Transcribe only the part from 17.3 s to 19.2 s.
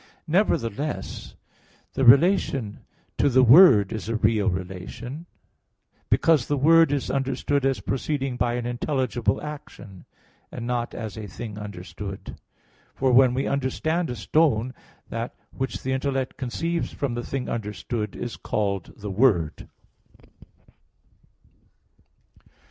understood, is called the